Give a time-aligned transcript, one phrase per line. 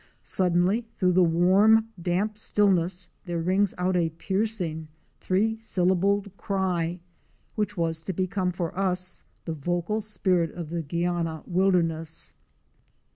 [0.23, 4.87] Suddenly through the warm damp stillness there rings out a piercing,
[5.19, 6.99] three syllabled cry,
[7.53, 12.33] which was to become for us the vocal spirit of the Guiana wilderness.